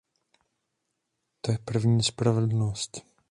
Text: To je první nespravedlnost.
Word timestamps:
To 1.41 1.51
je 1.51 1.57
první 1.65 1.97
nespravedlnost. 1.97 3.01